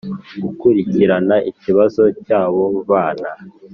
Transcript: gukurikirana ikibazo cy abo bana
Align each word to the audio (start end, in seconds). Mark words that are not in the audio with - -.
gukurikirana 0.43 1.35
ikibazo 1.51 2.03
cy 2.25 2.29
abo 2.41 2.63
bana 2.89 3.29